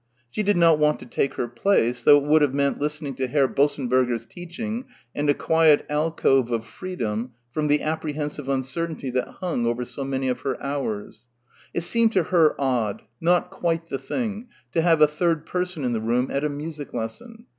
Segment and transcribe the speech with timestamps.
[0.31, 3.27] She did not want to take her place, though it would have meant listening to
[3.27, 9.67] Herr Bossenberger's teaching and a quiet alcove of freedom from the apprehensive uncertainty that hung
[9.67, 11.27] over so many of her hours.
[11.71, 15.93] It seemed to her odd, not quite the thing, to have a third person in
[15.93, 17.45] the room at a music lesson.